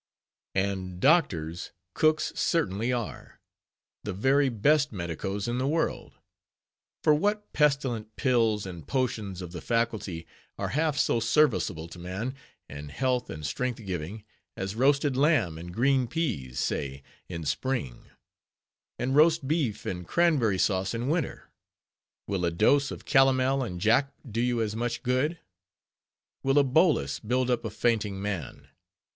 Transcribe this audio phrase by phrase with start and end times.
[0.59, 3.39] _And doctors, cooks certainly are,
[4.03, 6.15] the very best medicos in the world;
[7.03, 10.25] for what pestilent pills and potions of the Faculty
[10.57, 12.33] are half so serviceable to man,
[12.67, 14.23] and health and strength giving,
[14.57, 18.05] as roasted lamb and green peas, say, in spring;
[18.97, 21.51] and roast beef and cranberry sauce in winter?
[22.25, 25.37] Will a dose of calomel and jalap do you as much good?
[26.41, 28.67] Will a bolus build up a fainting man?